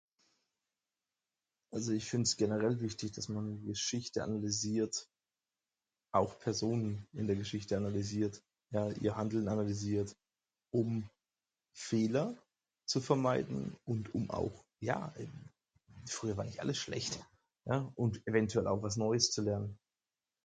[1.71, 5.07] Also ich finds genrell wichtig, dass man Geschichte analysiert,
[6.11, 8.41] auch Personen in der Geschichte analysiert.
[8.71, 10.15] Ja Ihr Handeln analysiert.
[10.71, 11.07] Um
[11.73, 12.35] Fehler
[12.87, 15.51] zu vermeiden und um auch Ja ehm,
[16.07, 17.19] früher war nicht alles schlecht,
[17.65, 19.77] ja und eventuell auch was neues zu lernen.